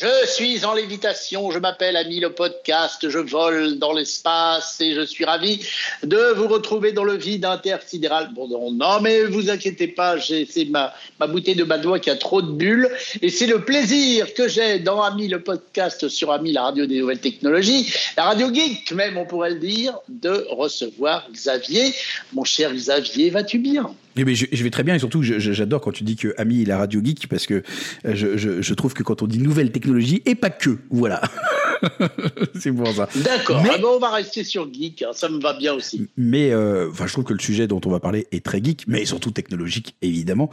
Je 0.00 0.26
suis 0.26 0.64
en 0.64 0.72
lévitation, 0.72 1.50
je 1.50 1.58
m'appelle 1.58 1.94
Ami 1.94 2.20
le 2.20 2.32
podcast, 2.32 3.06
je 3.06 3.18
vole 3.18 3.78
dans 3.78 3.92
l'espace 3.92 4.80
et 4.80 4.94
je 4.94 5.02
suis 5.02 5.26
ravi 5.26 5.62
de 6.02 6.32
vous 6.36 6.48
retrouver 6.48 6.92
dans 6.92 7.04
le 7.04 7.18
vide 7.18 7.44
intersidéral. 7.44 8.30
Bon, 8.32 8.48
non, 8.48 8.70
non 8.70 9.02
mais 9.02 9.24
vous 9.24 9.50
inquiétez 9.50 9.88
pas, 9.88 10.16
c'est 10.18 10.64
ma, 10.70 10.94
bouteille 11.26 11.54
de 11.54 11.64
Badois 11.64 11.98
qui 11.98 12.08
a 12.08 12.16
trop 12.16 12.40
de 12.40 12.50
bulles 12.50 12.88
et 13.20 13.28
c'est 13.28 13.46
le 13.46 13.62
plaisir 13.62 14.32
que 14.32 14.48
j'ai 14.48 14.78
dans 14.78 15.02
Ami 15.02 15.28
le 15.28 15.42
podcast 15.42 16.08
sur 16.08 16.32
Ami 16.32 16.52
la 16.52 16.62
radio 16.62 16.86
des 16.86 17.00
nouvelles 17.00 17.20
technologies, 17.20 17.92
la 18.16 18.24
radio 18.24 18.50
geek 18.54 18.92
même 18.92 19.18
on 19.18 19.26
pourrait 19.26 19.50
le 19.50 19.58
dire, 19.58 19.98
de 20.08 20.46
recevoir 20.48 21.28
Xavier. 21.30 21.94
Mon 22.32 22.44
cher 22.44 22.72
Xavier, 22.72 23.28
vas-tu 23.28 23.58
bien? 23.58 23.94
Eh 24.16 24.34
je, 24.34 24.64
vais 24.64 24.70
très 24.70 24.82
bien 24.82 24.94
et 24.94 24.98
surtout 24.98 25.22
j'adore 25.22 25.80
quand 25.80 25.92
tu 25.92 26.04
dis 26.04 26.16
que 26.16 26.34
Ami 26.36 26.62
est 26.62 26.66
la 26.66 26.78
radio 26.78 27.00
geek 27.02 27.28
parce 27.28 27.46
que 27.46 27.62
euh, 28.04 28.14
je, 28.14 28.60
je 28.60 28.74
trouve 28.74 28.94
que 28.94 29.02
quand 29.02 29.22
on 29.22 29.26
dit 29.26 29.38
nouvelle 29.38 29.70
technologie 29.70 30.22
et 30.26 30.34
pas 30.34 30.50
que, 30.50 30.78
voilà. 30.90 31.20
c'est 32.58 32.72
pour 32.72 32.88
ça. 32.88 33.08
D'accord. 33.16 33.62
Mais... 33.62 33.70
Ah 33.72 33.78
on 33.86 33.98
va 33.98 34.10
rester 34.10 34.44
sur 34.44 34.72
geek. 34.72 35.02
Hein, 35.02 35.10
ça 35.12 35.28
me 35.28 35.40
va 35.40 35.54
bien 35.54 35.74
aussi. 35.74 36.08
Mais 36.16 36.52
euh, 36.52 36.92
je 36.92 37.12
trouve 37.12 37.24
que 37.24 37.32
le 37.32 37.40
sujet 37.40 37.66
dont 37.66 37.80
on 37.84 37.90
va 37.90 38.00
parler 38.00 38.26
est 38.32 38.44
très 38.44 38.62
geek, 38.62 38.84
mais 38.86 39.04
surtout 39.04 39.30
technologique, 39.30 39.96
évidemment. 40.02 40.50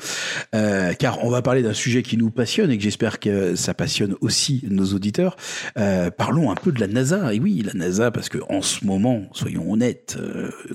Euh, 0.55 0.93
car 0.93 1.23
on 1.23 1.29
va 1.29 1.41
parler 1.41 1.61
d'un 1.61 1.73
sujet 1.73 2.03
qui 2.03 2.17
nous 2.17 2.29
passionne 2.29 2.71
et 2.71 2.77
que 2.77 2.83
j'espère 2.83 3.19
que 3.19 3.55
ça 3.55 3.73
passionne 3.73 4.15
aussi 4.21 4.63
nos 4.69 4.85
auditeurs. 4.93 5.35
Euh, 5.77 6.09
parlons 6.11 6.51
un 6.51 6.55
peu 6.55 6.71
de 6.71 6.79
la 6.79 6.87
NASA. 6.87 7.33
Et 7.33 7.39
oui, 7.39 7.61
la 7.65 7.73
NASA, 7.73 8.11
parce 8.11 8.29
que 8.29 8.39
en 8.49 8.61
ce 8.61 8.85
moment, 8.85 9.23
soyons 9.33 9.71
honnêtes, 9.71 10.17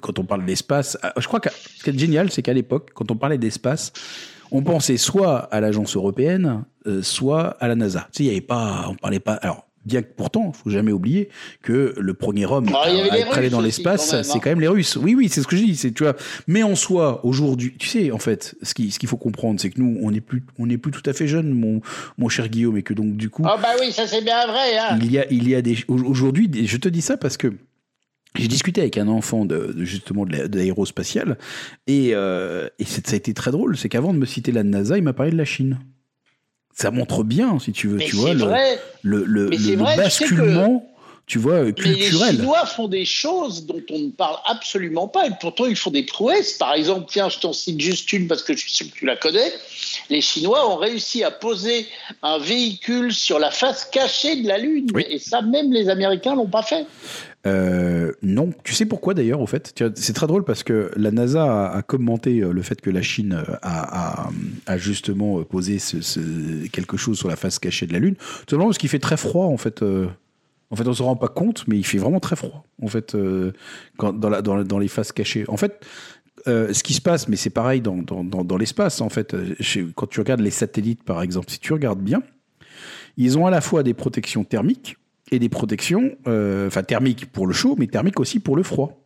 quand 0.02 0.18
on 0.18 0.24
parle 0.24 0.44
d'espace, 0.44 0.98
je 1.16 1.26
crois 1.26 1.40
que 1.40 1.48
ce 1.50 1.84
qui 1.84 1.90
est 1.90 1.98
génial, 1.98 2.30
c'est 2.30 2.42
qu'à 2.42 2.52
l'époque, 2.52 2.90
quand 2.94 3.10
on 3.10 3.16
parlait 3.16 3.38
d'espace, 3.38 3.92
on 4.50 4.62
pensait 4.62 4.98
soit 4.98 5.38
à 5.38 5.60
l'agence 5.60 5.96
européenne, 5.96 6.64
soit 7.00 7.56
à 7.60 7.68
la 7.68 7.74
NASA. 7.74 8.08
Tu 8.12 8.18
sais, 8.18 8.24
il 8.24 8.26
y 8.26 8.30
avait 8.30 8.40
pas, 8.40 8.86
on 8.88 8.94
parlait 8.94 9.20
pas. 9.20 9.34
Alors, 9.34 9.66
Bien 9.84 10.02
que 10.02 10.12
pourtant, 10.16 10.52
faut 10.52 10.70
jamais 10.70 10.92
oublier 10.92 11.28
que 11.62 11.94
le 11.98 12.14
premier 12.14 12.46
homme 12.46 12.68
ah, 12.72 12.84
à 12.84 13.18
être 13.18 13.36
allé 13.36 13.50
dans 13.50 13.60
l'espace, 13.60 14.22
c'est 14.22 14.36
hein. 14.36 14.40
quand 14.40 14.50
même 14.50 14.60
les 14.60 14.68
Russes. 14.68 14.96
Oui, 14.96 15.16
oui, 15.16 15.28
c'est 15.28 15.42
ce 15.42 15.48
que 15.48 15.56
je 15.56 15.64
dis. 15.64 15.76
C'est 15.76 15.90
tu 15.90 16.04
vois. 16.04 16.14
Mais 16.46 16.62
en 16.62 16.76
soi, 16.76 17.24
aujourd'hui, 17.24 17.74
tu 17.76 17.88
sais, 17.88 18.12
en 18.12 18.18
fait, 18.18 18.54
ce 18.62 18.74
qu'il 18.74 18.92
ce 18.92 19.00
qu'il 19.00 19.08
faut 19.08 19.16
comprendre, 19.16 19.60
c'est 19.60 19.70
que 19.70 19.80
nous, 19.80 19.98
on 20.00 20.12
n'est 20.12 20.20
plus, 20.20 20.44
on 20.58 20.66
n'est 20.66 20.78
plus 20.78 20.92
tout 20.92 21.02
à 21.06 21.12
fait 21.12 21.26
jeunes, 21.26 21.50
mon 21.50 21.80
mon 22.16 22.28
cher 22.28 22.48
Guillaume, 22.48 22.76
et 22.76 22.84
que 22.84 22.94
donc 22.94 23.16
du 23.16 23.28
coup. 23.28 23.42
Ah 23.44 23.58
bah 23.60 23.70
oui, 23.80 23.90
ça 23.90 24.06
c'est 24.06 24.22
bien 24.22 24.46
vrai. 24.46 24.78
Hein. 24.78 24.98
Il 25.02 25.10
y 25.10 25.18
a, 25.18 25.26
il 25.32 25.48
y 25.48 25.54
a 25.56 25.62
des 25.62 25.76
aujourd'hui, 25.88 26.48
je 26.64 26.76
te 26.76 26.88
dis 26.88 27.02
ça 27.02 27.16
parce 27.16 27.36
que. 27.36 27.52
J'ai 28.34 28.48
discuté 28.48 28.80
avec 28.80 28.96
un 28.96 29.08
enfant 29.08 29.44
de, 29.44 29.74
justement 29.84 30.24
de 30.24 30.56
l'aérospatial 30.56 31.36
et, 31.86 32.12
euh, 32.14 32.66
et 32.78 32.86
ça 32.86 33.02
a 33.12 33.14
été 33.14 33.34
très 33.34 33.50
drôle. 33.50 33.76
C'est 33.76 33.90
qu'avant 33.90 34.14
de 34.14 34.18
me 34.18 34.24
citer 34.24 34.52
la 34.52 34.62
NASA, 34.62 34.96
il 34.96 35.04
m'a 35.04 35.12
parlé 35.12 35.32
de 35.32 35.36
la 35.36 35.44
Chine 35.44 35.78
ça 36.74 36.90
montre 36.90 37.22
bien, 37.22 37.58
si 37.58 37.72
tu 37.72 37.88
veux, 37.88 37.98
tu 37.98 38.16
vois, 38.16 38.34
le, 38.34 39.24
le, 39.24 39.24
le, 39.24 39.96
basculement. 39.96 40.88
Tu 41.24 41.38
vois, 41.38 41.70
culturel. 41.72 42.32
les 42.32 42.36
Chinois 42.36 42.66
font 42.66 42.88
des 42.88 43.04
choses 43.04 43.64
dont 43.64 43.80
on 43.90 43.98
ne 44.00 44.10
parle 44.10 44.36
absolument 44.44 45.06
pas, 45.06 45.26
et 45.26 45.30
pourtant 45.40 45.66
ils 45.66 45.76
font 45.76 45.90
des 45.90 46.02
prouesses. 46.02 46.54
Par 46.54 46.74
exemple, 46.74 47.06
tiens, 47.08 47.28
je 47.28 47.38
t'en 47.38 47.52
cite 47.52 47.80
juste 47.80 48.12
une 48.12 48.26
parce 48.26 48.42
que 48.42 48.54
je 48.54 48.58
suis 48.58 48.72
sûr 48.72 48.90
que 48.90 48.98
tu 48.98 49.06
la 49.06 49.16
connais. 49.16 49.52
Les 50.10 50.20
Chinois 50.20 50.68
ont 50.68 50.76
réussi 50.76 51.22
à 51.22 51.30
poser 51.30 51.86
un 52.22 52.38
véhicule 52.38 53.14
sur 53.14 53.38
la 53.38 53.50
face 53.50 53.84
cachée 53.84 54.42
de 54.42 54.48
la 54.48 54.58
Lune, 54.58 54.88
et 55.08 55.18
ça, 55.20 55.42
même 55.42 55.72
les 55.72 55.88
Américains 55.88 56.34
l'ont 56.34 56.48
pas 56.48 56.62
fait. 56.62 56.86
Euh, 57.44 58.12
non, 58.22 58.52
tu 58.62 58.72
sais 58.72 58.86
pourquoi 58.86 59.14
d'ailleurs 59.14 59.40
au 59.40 59.46
fait? 59.46 59.82
C'est 59.96 60.12
très 60.12 60.26
drôle 60.26 60.44
parce 60.44 60.62
que 60.62 60.90
la 60.96 61.10
NASA 61.10 61.70
a, 61.70 61.82
commenté 61.82 62.40
euh, 62.40 62.52
le 62.52 62.62
fait 62.62 62.80
que 62.80 62.90
la 62.90 63.02
Chine 63.02 63.42
euh, 63.48 63.56
a, 63.62 64.78
justement 64.78 65.42
posé 65.42 65.78
quelque 66.72 66.96
chose 66.96 67.18
sur 67.18 67.28
la 67.28 67.36
face 67.36 67.58
cachée 67.58 67.86
de 67.86 67.92
la 67.92 67.98
Lune. 67.98 68.14
Tout 68.14 68.50
simplement 68.50 68.66
parce 68.66 68.78
qu'il 68.78 68.88
fait 68.88 69.00
très 69.00 69.16
froid 69.16 69.46
en 69.46 69.56
fait. 69.56 69.82
en 69.82 70.76
fait, 70.76 70.86
on 70.86 70.92
se 70.92 71.02
rend 71.02 71.16
pas 71.16 71.28
compte, 71.28 71.66
mais 71.66 71.76
il 71.76 71.84
fait 71.84 71.98
vraiment 71.98 72.20
très 72.20 72.36
froid 72.36 72.64
en 72.80 72.88
fait 72.88 73.16
dans, 73.98 74.12
dans, 74.12 74.78
les 74.78 74.88
faces 74.88 75.12
cachées. 75.12 75.44
En 75.48 75.56
fait, 75.56 75.84
ce 76.46 76.82
qui 76.82 76.94
se 76.94 77.00
passe, 77.00 77.28
mais 77.28 77.36
c'est 77.36 77.50
pareil 77.50 77.80
dans 77.80 78.56
l'espace 78.56 79.00
en 79.00 79.08
fait. 79.08 79.34
quand 79.96 80.06
tu 80.06 80.20
regardes 80.20 80.40
les 80.40 80.50
satellites 80.50 81.02
par 81.02 81.22
exemple, 81.22 81.50
si 81.50 81.58
tu 81.58 81.72
regardes 81.72 82.00
bien, 82.00 82.22
ils 83.16 83.36
ont 83.36 83.46
à 83.46 83.50
la 83.50 83.60
fois 83.60 83.82
des 83.82 83.94
protections 83.94 84.44
thermiques 84.44 84.96
et 85.32 85.38
des 85.38 85.48
protections, 85.48 86.12
euh, 86.28 86.68
enfin 86.68 86.84
thermiques 86.84 87.32
pour 87.32 87.46
le 87.46 87.52
chaud, 87.52 87.74
mais 87.78 87.88
thermiques 87.88 88.20
aussi 88.20 88.38
pour 88.38 88.54
le 88.54 88.62
froid. 88.62 89.00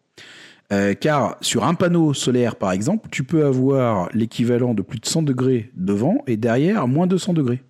Euh, 0.73 0.95
car 0.95 1.37
sur 1.41 1.65
un 1.65 1.75
panneau 1.75 2.13
solaire, 2.13 2.57
par 2.57 2.73
exemple, 2.73 3.09
tu 3.13 3.23
peux 3.23 3.47
avoir 3.47 4.09
l'équivalent 4.13 4.75
de 4.75 4.83
plus 4.83 4.99
de 4.99 5.07
100 5.07 5.23
degrés 5.23 5.71
devant 5.77 6.19
et 6.27 6.37
derrière 6.37 6.89
moins 6.89 7.07
200 7.07 7.35
degrés. 7.35 7.63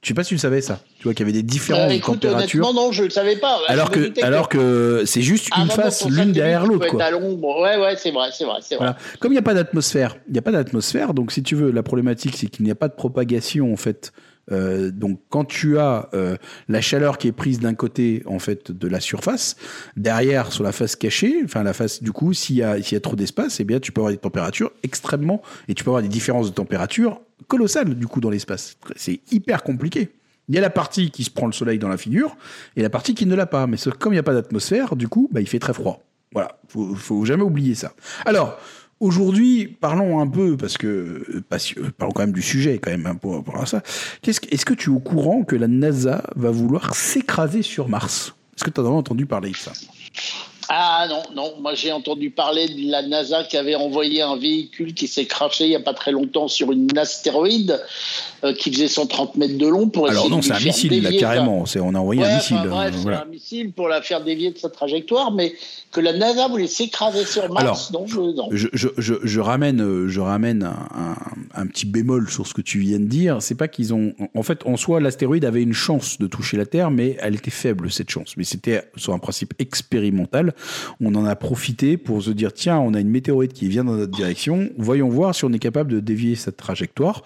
Je 0.00 0.08
sais 0.08 0.14
pas 0.14 0.22
si 0.22 0.28
tu 0.28 0.38
savais 0.38 0.60
ça. 0.60 0.80
Tu 0.98 1.04
vois 1.04 1.12
qu'il 1.12 1.26
y 1.26 1.28
avait 1.28 1.36
des 1.36 1.42
différences 1.42 1.92
de 1.92 1.98
température. 1.98 2.64
Non, 2.64 2.72
non, 2.72 2.92
je 2.92 3.02
ne 3.02 3.08
savais 3.08 3.34
pas. 3.34 3.58
alors 3.66 3.90
que, 3.90 4.24
alors 4.24 4.48
que 4.48 5.02
c'est 5.04 5.22
juste 5.22 5.48
une 5.56 5.68
face 5.68 6.08
l'une 6.08 6.30
derrière 6.30 6.64
l'autre. 6.64 6.94
Ouais, 6.94 7.76
ouais, 7.76 7.96
c'est 7.96 8.12
vrai, 8.12 8.28
c'est 8.32 8.44
vrai, 8.44 8.60
vrai. 8.78 8.94
Comme 9.18 9.32
il 9.32 9.34
n'y 9.34 9.40
a 9.40 9.42
pas 9.42 9.54
d'atmosphère, 9.54 10.16
il 10.28 10.34
n'y 10.34 10.38
a 10.38 10.42
pas 10.42 10.52
d'atmosphère. 10.52 11.14
Donc, 11.14 11.32
si 11.32 11.42
tu 11.42 11.56
veux, 11.56 11.72
la 11.72 11.82
problématique, 11.82 12.36
c'est 12.36 12.46
qu'il 12.46 12.64
n'y 12.64 12.70
a 12.70 12.76
pas 12.76 12.86
de 12.86 12.94
propagation 12.94 13.72
en 13.72 13.76
fait 13.76 14.12
euh, 14.52 14.90
donc 14.90 15.20
quand 15.28 15.44
tu 15.44 15.78
as 15.78 16.08
euh, 16.14 16.36
la 16.68 16.80
chaleur 16.80 17.18
qui 17.18 17.28
est 17.28 17.32
prise 17.32 17.60
d'un 17.60 17.74
côté 17.74 18.22
en 18.26 18.38
fait 18.38 18.72
de 18.72 18.88
la 18.88 19.00
surface, 19.00 19.56
derrière 19.96 20.52
sur 20.52 20.64
la 20.64 20.72
face 20.72 20.96
cachée, 20.96 21.40
enfin 21.44 21.62
la 21.62 21.72
face 21.72 22.02
du 22.02 22.12
coup, 22.12 22.32
s'il 22.32 22.56
y 22.56 22.62
a 22.62 22.80
s'il 22.82 22.94
y 22.94 22.96
a 22.96 23.00
trop 23.00 23.16
d'espace, 23.16 23.60
eh 23.60 23.64
bien 23.64 23.80
tu 23.80 23.92
peux 23.92 24.00
avoir 24.00 24.12
des 24.12 24.18
températures 24.18 24.72
extrêmement 24.82 25.42
et 25.68 25.74
tu 25.74 25.84
peux 25.84 25.90
avoir 25.90 26.02
des 26.02 26.08
différences 26.08 26.50
de 26.50 26.54
température 26.54 27.20
colossales 27.46 27.94
du 27.94 28.06
coup 28.06 28.20
dans 28.20 28.30
l'espace. 28.30 28.76
C'est 28.96 29.20
hyper 29.30 29.62
compliqué. 29.62 30.10
Il 30.48 30.54
y 30.54 30.58
a 30.58 30.62
la 30.62 30.70
partie 30.70 31.10
qui 31.10 31.24
se 31.24 31.30
prend 31.30 31.46
le 31.46 31.52
soleil 31.52 31.78
dans 31.78 31.88
la 31.88 31.98
figure 31.98 32.36
et 32.76 32.82
la 32.82 32.90
partie 32.90 33.14
qui 33.14 33.26
ne 33.26 33.34
l'a 33.34 33.46
pas. 33.46 33.66
Mais 33.66 33.76
comme 33.98 34.14
il 34.14 34.16
n'y 34.16 34.20
a 34.20 34.22
pas 34.22 34.32
d'atmosphère, 34.32 34.96
du 34.96 35.06
coup, 35.06 35.28
bah, 35.30 35.42
il 35.42 35.48
fait 35.48 35.58
très 35.58 35.74
froid. 35.74 36.02
Voilà, 36.32 36.58
faut, 36.68 36.94
faut 36.94 37.24
jamais 37.24 37.42
oublier 37.42 37.74
ça. 37.74 37.92
Alors, 38.24 38.58
Aujourd'hui, 39.00 39.68
parlons 39.80 40.20
un 40.20 40.26
peu, 40.26 40.56
parce 40.56 40.76
que, 40.76 41.42
parlons 41.98 42.12
quand 42.12 42.22
même 42.22 42.32
du 42.32 42.42
sujet, 42.42 42.78
quand 42.78 42.90
même, 42.90 43.06
un 43.06 43.14
peu 43.14 43.28
à 43.54 43.66
ça. 43.66 43.82
Est-ce 44.26 44.40
est 44.40 44.64
que 44.64 44.74
tu 44.74 44.90
es 44.90 44.92
au 44.92 44.98
courant 44.98 45.44
que 45.44 45.54
la 45.54 45.68
NASA 45.68 46.24
va 46.34 46.50
vouloir 46.50 46.94
s'écraser 46.94 47.62
sur 47.62 47.88
Mars? 47.88 48.34
Est-ce 48.56 48.64
que 48.64 48.70
tu 48.70 48.80
as 48.80 48.84
entendu 48.84 49.24
parler 49.24 49.50
de 49.50 49.56
ça? 49.56 49.72
Ah 50.70 51.06
non, 51.08 51.22
non, 51.34 51.54
moi 51.60 51.74
j'ai 51.74 51.92
entendu 51.92 52.30
parler 52.30 52.68
de 52.68 52.90
la 52.90 53.00
NASA 53.00 53.44
qui 53.44 53.56
avait 53.56 53.74
envoyé 53.74 54.20
un 54.20 54.36
véhicule 54.36 54.92
qui 54.92 55.08
s'est 55.08 55.24
craché 55.24 55.64
il 55.64 55.70
n'y 55.70 55.76
a 55.76 55.80
pas 55.80 55.94
très 55.94 56.12
longtemps 56.12 56.46
sur 56.46 56.72
une 56.72 56.96
astéroïde 56.98 57.80
euh, 58.44 58.52
qui 58.52 58.70
faisait 58.70 58.88
130 58.88 59.36
mètres 59.36 59.56
de 59.56 59.66
long 59.66 59.88
pour 59.88 60.08
essayer 60.08 60.20
Alors 60.20 60.30
non, 60.30 60.42
c'est 60.42 60.52
un 60.52 60.60
missile 60.60 61.02
là, 61.02 61.10
carrément, 61.12 61.64
on 61.80 61.94
a 61.94 61.98
envoyé 61.98 62.22
un 62.22 62.36
missile. 62.36 62.58
bref, 62.66 62.94
un 63.06 63.24
missile 63.24 63.72
pour 63.72 63.88
la 63.88 64.02
faire 64.02 64.22
dévier 64.22 64.50
de 64.50 64.58
sa 64.58 64.68
trajectoire, 64.68 65.32
mais 65.32 65.54
que 65.90 66.00
la 66.00 66.12
NASA 66.12 66.48
voulait 66.48 66.66
s'écraser 66.66 67.24
sur 67.24 67.50
Mars. 67.50 67.90
non, 67.92 68.04
je, 68.50 68.68
je, 68.72 68.88
je, 68.98 69.14
je, 69.22 69.40
ramène, 69.40 70.06
je 70.06 70.20
ramène 70.20 70.62
un, 70.64 71.16
un, 71.54 71.66
petit 71.66 71.86
bémol 71.86 72.28
sur 72.28 72.46
ce 72.46 72.52
que 72.52 72.60
tu 72.60 72.78
viens 72.78 72.98
de 72.98 73.06
dire. 73.06 73.38
C'est 73.40 73.54
pas 73.54 73.68
qu'ils 73.68 73.94
ont, 73.94 74.12
en 74.34 74.42
fait, 74.42 74.66
en 74.66 74.76
soi, 74.76 75.00
l'astéroïde 75.00 75.44
avait 75.44 75.62
une 75.62 75.72
chance 75.72 76.18
de 76.18 76.26
toucher 76.26 76.56
la 76.56 76.66
Terre, 76.66 76.90
mais 76.90 77.16
elle 77.20 77.34
était 77.34 77.50
faible 77.50 77.90
cette 77.90 78.10
chance. 78.10 78.34
Mais 78.36 78.44
c'était 78.44 78.82
sur 78.96 79.14
un 79.14 79.18
principe 79.18 79.54
expérimental. 79.58 80.54
On 81.00 81.14
en 81.14 81.24
a 81.24 81.36
profité 81.36 81.96
pour 81.96 82.22
se 82.22 82.30
dire 82.30 82.52
tiens, 82.52 82.78
on 82.78 82.94
a 82.94 83.00
une 83.00 83.10
météorite 83.10 83.52
qui 83.52 83.68
vient 83.68 83.84
dans 83.84 83.96
notre 83.96 84.16
direction. 84.16 84.70
Voyons 84.78 85.08
voir 85.08 85.34
si 85.34 85.44
on 85.44 85.52
est 85.52 85.58
capable 85.58 85.92
de 85.92 86.00
dévier 86.00 86.34
cette 86.34 86.56
trajectoire 86.56 87.22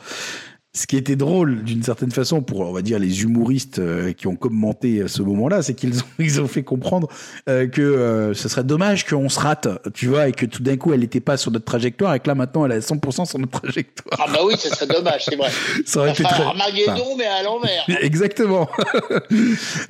ce 0.75 0.87
qui 0.87 0.97
était 0.97 1.17
drôle 1.17 1.65
d'une 1.65 1.83
certaine 1.83 2.11
façon 2.11 2.41
pour 2.41 2.61
on 2.61 2.73
va 2.73 2.81
dire 2.81 2.99
les 2.99 3.23
humoristes 3.23 3.79
euh, 3.79 4.13
qui 4.15 4.27
ont 4.27 4.37
commenté 4.37 5.03
à 5.03 5.09
ce 5.09 5.21
moment-là, 5.21 5.63
c'est 5.63 5.75
qu'ils 5.75 6.01
ont 6.01 6.07
ils 6.19 6.41
ont 6.41 6.49
fait 6.49 6.63
comprendre 6.63 7.09
euh, 7.49 7.67
que 7.67 7.83
euh, 7.83 8.33
ce 8.33 8.49
serait 8.49 8.65
dommage 8.65 9.05
qu'on 9.05 9.29
se 9.29 9.39
rate, 9.39 9.69
tu 9.93 10.07
vois, 10.07 10.29
et 10.29 10.33
que 10.33 10.47
tout 10.47 10.63
d'un 10.63 10.79
coup 10.79 10.95
elle 10.95 11.01
n'était 11.01 11.21
pas 11.21 11.37
sur 11.37 11.51
notre 11.51 11.67
trajectoire 11.67 12.15
et 12.15 12.21
que 12.21 12.29
là 12.29 12.35
maintenant 12.35 12.65
elle 12.65 12.73
est 12.73 12.77
à 12.77 12.79
100% 12.79 13.29
sur 13.29 13.39
notre 13.39 13.61
trajectoire. 13.61 14.19
Ah 14.19 14.33
bah 14.33 14.41
oui, 14.47 14.55
ce 14.59 14.71
serait 14.71 14.87
dommage, 14.87 15.27
c'est 15.27 15.37
vrai. 15.37 15.51
Ça 15.85 16.01
aurait 16.01 16.13
été 16.13 16.23
très... 16.23 16.43
Armageddon 16.43 17.17
mais 17.19 17.27
à 17.27 17.43
l'envers. 17.43 17.85
Exactement. 18.01 18.69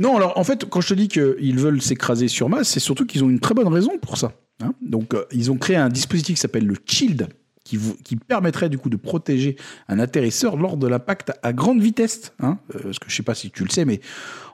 non, 0.00 0.16
alors 0.16 0.36
en 0.36 0.44
fait, 0.44 0.64
quand 0.68 0.80
je 0.80 0.88
te 0.88 0.94
dis 0.94 1.06
qu'ils 1.06 1.58
veulent 1.60 1.80
s'écraser 1.80 2.26
sur 2.26 2.48
masse, 2.48 2.68
c'est 2.68 2.80
surtout 2.80 3.06
qu'ils 3.06 3.22
ont 3.22 3.30
une 3.30 3.40
très 3.40 3.54
bonne 3.54 3.68
raison 3.68 3.92
pour 3.98 4.16
ça. 4.16 4.32
Hein. 4.60 4.74
Donc 4.82 5.14
ils 5.30 5.52
ont 5.52 5.56
créé 5.56 5.76
un 5.76 5.88
dispositif 5.88 6.34
qui 6.34 6.40
s'appelle 6.40 6.66
le 6.66 6.74
Shield 6.84 7.28
qui, 7.64 8.16
permettrait 8.16 8.68
du 8.68 8.78
coup 8.78 8.90
de 8.90 8.96
protéger 8.96 9.56
un 9.88 9.98
atterrisseur 9.98 10.56
lors 10.56 10.76
de 10.76 10.86
l'impact 10.86 11.32
à 11.42 11.52
grande 11.52 11.80
vitesse. 11.80 12.32
Hein 12.40 12.58
euh, 12.74 12.80
parce 12.82 12.98
que 12.98 13.08
je 13.08 13.14
sais 13.14 13.22
pas 13.22 13.34
si 13.34 13.50
tu 13.50 13.64
le 13.64 13.70
sais, 13.70 13.84
mais 13.84 14.00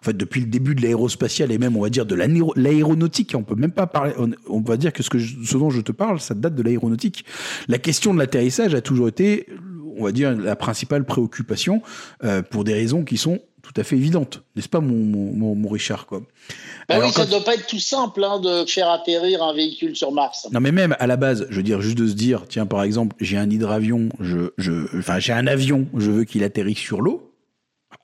en 0.00 0.04
fait 0.04 0.16
depuis 0.16 0.40
le 0.40 0.46
début 0.46 0.74
de 0.74 0.82
l'aérospatial 0.82 1.50
et 1.50 1.58
même 1.58 1.76
on 1.76 1.80
va 1.80 1.90
dire 1.90 2.06
de 2.06 2.14
l'aéronautique, 2.14 3.32
on 3.34 3.42
peut 3.42 3.54
même 3.54 3.72
pas 3.72 3.86
parler. 3.86 4.12
On, 4.48 4.60
va 4.60 4.76
dire 4.76 4.92
que 4.92 5.02
ce, 5.02 5.10
que 5.10 5.18
ce 5.18 5.56
dont 5.56 5.70
je 5.70 5.80
te 5.80 5.92
parle, 5.92 6.20
ça 6.20 6.34
date 6.34 6.54
de 6.54 6.62
l'aéronautique. 6.62 7.24
La 7.66 7.78
question 7.78 8.12
de 8.12 8.18
l'atterrissage 8.18 8.74
a 8.74 8.80
toujours 8.80 9.08
été, 9.08 9.46
on 9.96 10.04
va 10.04 10.12
dire, 10.12 10.36
la 10.36 10.56
principale 10.56 11.04
préoccupation 11.04 11.82
euh, 12.24 12.42
pour 12.42 12.64
des 12.64 12.74
raisons 12.74 13.04
qui 13.04 13.16
sont 13.16 13.40
tout 13.62 13.78
à 13.80 13.84
fait 13.84 13.96
évidente, 13.96 14.42
n'est-ce 14.56 14.68
pas, 14.68 14.80
mon, 14.80 15.54
mon, 15.54 15.68
Richard 15.68 16.06
quoi? 16.06 16.22
Bah 16.88 16.98
oui, 17.00 17.10
ça 17.10 17.26
ne 17.26 17.30
doit 17.30 17.44
pas 17.44 17.54
être 17.54 17.66
tout 17.66 17.78
simple 17.78 18.24
hein, 18.24 18.40
de 18.40 18.64
faire 18.64 18.88
atterrir 18.88 19.42
un 19.42 19.52
véhicule 19.52 19.94
sur 19.94 20.12
Mars. 20.12 20.48
Non, 20.52 20.60
mais 20.60 20.72
même 20.72 20.96
à 20.98 21.06
la 21.06 21.16
base, 21.16 21.46
je 21.50 21.56
veux 21.56 21.62
dire, 21.62 21.80
juste 21.80 21.98
de 21.98 22.06
se 22.06 22.14
dire, 22.14 22.44
tiens, 22.48 22.66
par 22.66 22.82
exemple, 22.82 23.14
j'ai 23.20 23.36
un 23.36 23.50
hydravion, 23.50 24.08
je, 24.20 24.52
je, 24.56 24.96
enfin, 24.98 25.18
j'ai 25.18 25.32
un 25.32 25.46
avion, 25.46 25.86
je 25.96 26.10
veux 26.10 26.24
qu'il 26.24 26.44
atterrisse 26.44 26.78
sur 26.78 27.02
l'eau. 27.02 27.27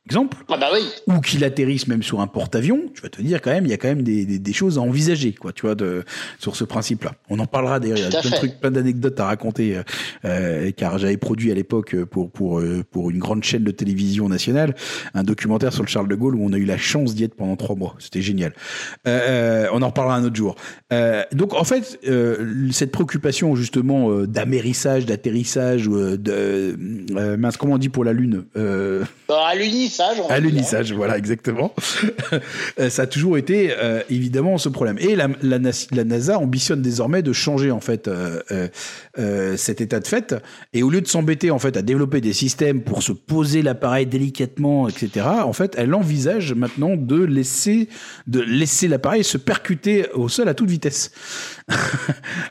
Exemple, 0.07 0.37
ah 0.49 0.59
bah 0.59 0.69
oui. 0.73 0.81
ou 1.07 1.21
qu'il 1.21 1.45
atterrisse 1.45 1.89
même 1.89 2.03
sur 2.03 2.21
un 2.21 2.27
porte-avions, 2.27 2.91
tu 2.95 3.01
vas 3.01 3.09
te 3.09 3.23
dire 3.23 3.41
quand 3.41 3.51
même, 3.51 3.65
il 3.65 3.71
y 3.71 3.73
a 3.73 3.79
quand 3.79 3.89
même 3.89 4.03
des, 4.03 4.27
des, 4.27 4.39
des 4.39 4.53
choses 4.53 4.77
à 4.77 4.83
envisager, 4.83 5.33
quoi, 5.33 5.53
tu 5.53 5.63
vois, 5.63 5.75
de, 5.75 6.05
sur 6.39 6.57
ce 6.57 6.65
principe-là. 6.65 7.13
On 7.31 7.39
en 7.39 7.47
parlera 7.47 7.81
d'ailleurs, 7.81 7.97
il 7.97 8.03
y 8.03 8.07
a 8.07 8.21
plein 8.21 8.31
de 8.31 8.37
trucs, 8.37 8.61
plein 8.61 8.71
d'anecdotes 8.71 9.19
à 9.19 9.25
raconter, 9.25 9.79
euh, 9.79 9.83
euh, 10.27 10.71
car 10.77 10.99
j'avais 10.99 11.17
produit 11.17 11.51
à 11.51 11.55
l'époque 11.55 11.97
pour 12.05 12.31
pour 12.31 12.61
euh, 12.61 12.85
pour 12.91 13.11
une 13.11 13.19
grande 13.19 13.45
chaîne 13.45 13.65
de 13.65 13.71
télévision 13.71 14.29
nationale 14.29 14.75
un 15.15 15.23
documentaire 15.23 15.73
sur 15.73 15.83
le 15.83 15.89
Charles 15.89 16.09
de 16.09 16.15
Gaulle 16.15 16.35
où 16.35 16.45
on 16.45 16.53
a 16.53 16.59
eu 16.59 16.67
la 16.67 16.77
chance 16.77 17.15
d'y 17.15 17.25
être 17.25 17.35
pendant 17.35 17.57
trois 17.57 17.75
mois. 17.75 17.95
C'était 17.99 18.23
génial. 18.23 18.53
Euh, 19.07 19.69
on 19.73 19.81
en 19.81 19.89
reparlera 19.89 20.17
un 20.17 20.25
autre 20.25 20.37
jour. 20.37 20.57
donc 21.33 21.55
en 21.55 21.65
fait, 21.65 21.99
cette 22.73 22.93
préoccupation 22.93 23.57
justement 23.57 24.25
d'amérissage, 24.25 25.07
d'atterrissage, 25.07 25.87
de 25.87 26.77
mince, 27.37 27.57
comment 27.57 27.75
on 27.75 27.79
dit 27.79 27.89
pour 27.89 28.05
la 28.05 28.13
lune 28.13 28.45
bah, 28.55 29.47
À 29.47 29.55
l'unis 29.55 29.94
à 30.29 30.41
l'unissage, 30.41 30.93
voilà, 30.93 31.19
exactement. 31.19 31.75
Euh, 32.81 32.91
ça 32.91 33.03
a 33.03 33.07
toujours 33.07 33.39
été 33.39 33.73
euh, 33.73 34.03
évidemment 34.11 34.59
ce 34.59 34.69
problème. 34.69 34.97
Et 34.99 35.15
la, 35.15 35.29
la, 35.43 35.59
NASA 36.05 36.39
ambitionne 36.39 36.83
désormais 36.83 37.23
de 37.23 37.33
changer 37.33 37.71
en 37.71 37.81
fait 37.81 38.09
euh, 38.09 39.57
cet 39.57 39.81
état 39.81 40.01
de 40.01 40.07
fait. 40.07 40.35
Et 40.73 40.83
au 40.83 40.91
lieu 40.91 41.01
de 41.01 41.07
s'embêter 41.07 41.51
en 41.51 41.59
fait 41.59 41.77
à 41.77 41.83
développer 41.83 42.21
des 42.21 42.33
systèmes 42.33 42.83
pour 42.83 43.03
se 43.03 43.13
poser 43.13 43.63
l'appareil 43.63 44.07
délicatement, 44.07 44.89
etc. 44.89 45.27
En 45.45 45.53
fait, 45.53 45.75
elle 45.77 45.95
envisage 45.95 46.55
maintenant 46.55 46.97
de 46.97 47.23
laisser 47.23 47.89
de 48.27 48.41
laisser 48.41 48.89
l'appareil 48.89 49.23
se 49.23 49.39
percuter 49.39 50.11
au 50.13 50.29
sol 50.29 50.49
à 50.49 50.55
toute 50.55 50.71
vitesse. 50.71 51.13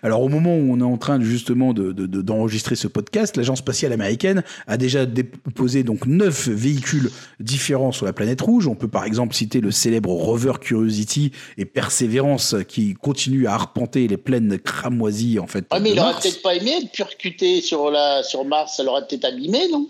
Alors 0.03 0.21
au 0.21 0.29
moment 0.29 0.55
où 0.55 0.73
on 0.73 0.79
est 0.79 0.83
en 0.83 0.97
train 0.97 1.21
justement 1.21 1.73
d'enregistrer 1.73 2.75
de, 2.75 2.79
ce 2.79 2.87
podcast, 2.87 3.37
l'agence 3.37 3.59
spatiale 3.59 3.93
américaine 3.93 4.43
a 4.67 4.77
déjà 4.77 5.05
déposé 5.05 5.83
donc 5.83 6.05
neuf 6.05 6.47
véhicules 6.47 7.09
différents 7.39 7.91
sur 7.91 8.05
la 8.05 8.13
planète 8.13 8.41
rouge. 8.41 8.67
On 8.67 8.75
peut 8.75 8.87
par 8.87 9.05
exemple 9.05 9.35
citer 9.35 9.61
le 9.61 9.71
célèbre 9.71 10.09
rover 10.09 10.53
Curiosity 10.61 11.31
et 11.57 11.65
Perseverance 11.65 12.55
qui 12.67 12.93
continue 12.93 13.47
à 13.47 13.53
arpenter 13.53 14.07
les 14.07 14.17
plaines 14.17 14.59
cramoisies 14.59 15.39
en 15.39 15.47
fait. 15.47 15.65
Mais 15.81 15.91
il 15.91 15.99
aurait 15.99 16.13
peut-être 16.21 16.41
pas 16.41 16.55
aimé 16.55 16.71
être 16.81 16.91
percuté 16.91 17.61
sur 17.61 17.91
la 17.91 18.23
sur 18.23 18.45
Mars, 18.45 18.77
ça 18.77 18.83
l'aurait 18.83 19.05
peut-être 19.07 19.25
abîmé, 19.25 19.69
non? 19.71 19.87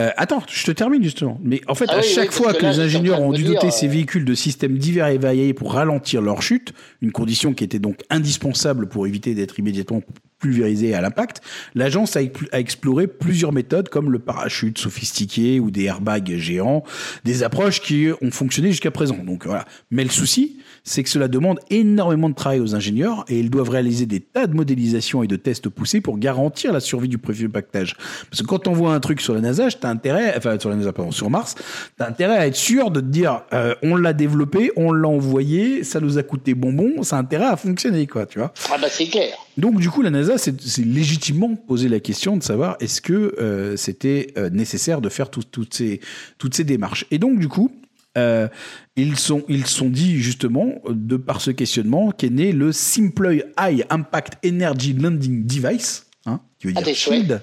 Euh, 0.00 0.10
attends, 0.16 0.42
je 0.48 0.64
te 0.64 0.72
termine 0.72 1.02
justement. 1.02 1.38
Mais 1.42 1.60
en 1.68 1.74
fait, 1.74 1.86
ah 1.88 1.96
à 1.96 2.02
chaque 2.02 2.32
fois 2.32 2.52
que, 2.52 2.64
les 2.64 2.80
ingénieurs 2.80 3.20
ont 3.20 3.32
dû 3.32 3.44
doter 3.44 3.70
ces 3.70 3.86
euh, 3.86 3.90
véhicules 3.90 4.24
de 4.24 4.34
systèmes 4.34 4.78
divers 4.78 5.08
et 5.08 5.18
variés 5.18 5.54
pour 5.54 5.74
ralentir 5.74 6.20
leur 6.20 6.42
chute, 6.42 6.72
une 7.00 7.12
condition 7.12 7.54
qui 7.54 7.62
était 7.62 7.78
donc 7.78 8.00
indispensable 8.10 8.88
pour 8.88 9.06
éviter 9.06 9.34
d'être 9.34 9.58
immédiatement 9.58 10.02
pulvérisé 10.38 10.94
à 10.94 11.00
l'impact, 11.00 11.40
l'agence 11.74 12.16
a, 12.16 12.20
a, 12.52 12.60
exploré 12.60 13.06
plusieurs 13.06 13.52
méthodes 13.52 13.88
comme 13.88 14.10
le 14.10 14.18
parachute 14.18 14.78
sophistiqué 14.78 15.60
ou 15.60 15.70
des 15.70 15.84
airbags 15.84 16.36
géants, 16.36 16.84
des 17.24 17.42
approches 17.42 17.80
qui 17.80 18.08
ont 18.20 18.30
fonctionné 18.30 18.70
jusqu'à 18.70 18.90
présent. 18.90 19.18
Donc 19.18 19.46
voilà. 19.46 19.64
Mais 19.90 20.04
le 20.04 20.10
souci, 20.10 20.58
c'est 20.84 21.02
que 21.02 21.08
cela 21.08 21.28
demande 21.28 21.58
énormément 21.70 22.28
de 22.28 22.34
travail 22.34 22.60
aux 22.60 22.74
ingénieurs 22.74 23.24
et 23.28 23.38
ils 23.40 23.50
doivent 23.50 23.70
réaliser 23.70 24.06
des 24.06 24.20
tas 24.20 24.46
de 24.46 24.54
modélisations 24.54 25.22
et 25.22 25.26
de 25.26 25.36
tests 25.36 25.68
poussés 25.68 26.00
pour 26.00 26.18
garantir 26.18 26.72
la 26.72 26.80
survie 26.80 27.08
du 27.08 27.18
prévu 27.18 27.48
pactage. 27.48 27.96
Parce 28.30 28.42
que 28.42 28.46
quand 28.46 28.68
on 28.68 28.72
voit 28.72 28.94
un 28.94 29.00
truc 29.00 29.20
sur 29.20 29.34
la 29.34 29.40
NASA, 29.40 29.68
t'as 29.70 29.88
intérêt, 29.88 30.34
enfin 30.36 30.58
sur 30.58 30.68
la 30.68 30.76
NASA, 30.76 30.92
pardon, 30.92 31.10
sur 31.10 31.30
Mars, 31.30 31.54
t'as 31.96 32.08
intérêt 32.08 32.36
à 32.36 32.46
être 32.46 32.56
sûr 32.56 32.90
de 32.90 33.00
te 33.00 33.06
dire, 33.06 33.42
euh, 33.52 33.74
on 33.82 33.96
l'a 33.96 34.12
développé, 34.12 34.70
on 34.76 34.92
l'a 34.92 35.08
envoyé, 35.08 35.84
ça 35.84 36.00
nous 36.00 36.18
a 36.18 36.22
coûté 36.22 36.54
bonbon, 36.54 37.02
ça 37.02 37.16
a 37.16 37.20
intérêt 37.20 37.46
à 37.46 37.56
fonctionner, 37.56 38.06
quoi, 38.06 38.26
tu 38.26 38.38
vois. 38.38 38.52
Ah 38.70 38.76
bah 38.80 38.88
c'est 38.90 39.06
clair. 39.06 39.34
Donc 39.56 39.78
du 39.78 39.88
coup, 39.88 40.02
la 40.02 40.10
NASA 40.10 40.23
s'est 40.38 40.54
légitimement 40.84 41.54
posé 41.56 41.88
la 41.88 42.00
question 42.00 42.36
de 42.36 42.42
savoir 42.42 42.76
est-ce 42.80 43.00
que 43.00 43.34
euh, 43.38 43.76
c'était 43.76 44.32
euh, 44.36 44.50
nécessaire 44.50 45.00
de 45.00 45.08
faire 45.08 45.30
toutes 45.30 45.74
ces 45.74 46.00
toutes 46.38 46.54
ces 46.54 46.64
démarches. 46.64 47.06
Et 47.10 47.18
donc 47.18 47.38
du 47.38 47.48
coup, 47.48 47.70
euh, 48.16 48.48
ils 48.96 49.16
sont 49.16 49.44
ils 49.48 49.66
sont 49.66 49.88
dit 49.88 50.18
justement 50.18 50.74
de 50.88 51.16
par 51.16 51.40
ce 51.40 51.50
questionnement 51.50 52.10
qu'est 52.10 52.30
né 52.30 52.52
le 52.52 52.72
Simple 52.72 53.44
High 53.58 53.84
Impact 53.90 54.44
Energy 54.46 54.92
Landing 54.92 55.46
Device, 55.46 56.06
hein, 56.26 56.40
qui 56.58 56.68
veut 56.68 56.74
ah, 56.76 56.82
dire 56.82 56.94
SHIELD. 56.94 57.42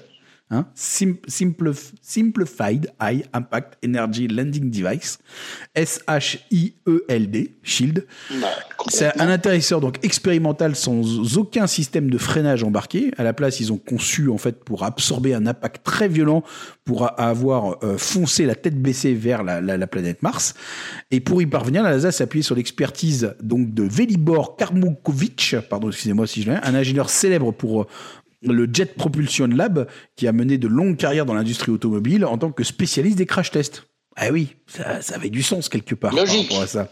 Hein, 0.52 0.66
Simplified 0.74 2.92
High 3.00 3.24
Impact 3.32 3.78
Energy 3.82 4.28
Landing 4.28 4.70
Device, 4.70 5.18
S-H-I-E-L-D, 5.74 7.56
SHIELD. 7.62 8.06
Bah, 8.38 8.48
c'est 8.88 9.18
un 9.18 9.28
atterrisseur 9.28 9.80
donc 9.80 10.04
expérimental 10.04 10.76
sans 10.76 11.38
aucun 11.38 11.66
système 11.66 12.10
de 12.10 12.18
freinage 12.18 12.64
embarqué. 12.64 13.12
À 13.16 13.22
la 13.22 13.32
place, 13.32 13.60
ils 13.60 13.72
ont 13.72 13.78
conçu 13.78 14.28
en 14.28 14.36
fait 14.36 14.62
pour 14.62 14.84
absorber 14.84 15.32
un 15.32 15.46
impact 15.46 15.84
très 15.84 16.06
violent 16.06 16.44
pour 16.84 17.18
avoir 17.18 17.82
euh, 17.82 17.96
foncé 17.96 18.44
la 18.44 18.54
tête 18.54 18.80
baissée 18.80 19.14
vers 19.14 19.44
la, 19.44 19.62
la, 19.62 19.78
la, 19.78 19.86
planète 19.86 20.22
Mars. 20.22 20.52
Et 21.10 21.20
pour 21.20 21.40
y 21.40 21.46
parvenir, 21.46 21.82
la 21.82 21.92
NASA 21.92 22.12
s'est 22.12 22.24
appuyée 22.24 22.42
sur 22.42 22.56
l'expertise 22.56 23.34
donc 23.42 23.72
de 23.72 23.84
Velibor 23.84 24.56
Karmukovic, 24.56 25.56
pardon, 25.70 25.88
excusez-moi 25.88 26.26
si 26.26 26.42
je 26.42 26.50
l'ai, 26.50 26.58
un 26.62 26.74
ingénieur 26.74 27.08
célèbre 27.08 27.52
pour 27.52 27.86
le 28.42 28.68
Jet 28.72 28.94
Propulsion 28.94 29.46
Lab, 29.46 29.86
qui 30.16 30.26
a 30.26 30.32
mené 30.32 30.58
de 30.58 30.68
longues 30.68 30.96
carrières 30.96 31.26
dans 31.26 31.34
l'industrie 31.34 31.70
automobile 31.70 32.24
en 32.24 32.38
tant 32.38 32.52
que 32.52 32.64
spécialiste 32.64 33.18
des 33.18 33.26
crash 33.26 33.50
tests. 33.50 33.86
Ah 34.16 34.28
oui, 34.30 34.56
ça, 34.66 35.00
ça 35.00 35.14
avait 35.14 35.30
du 35.30 35.42
sens 35.42 35.68
quelque 35.68 35.94
part 35.94 36.14
Logique. 36.14 36.48
par 36.48 36.58
rapport 36.58 36.62
à 36.62 36.66
ça. 36.66 36.90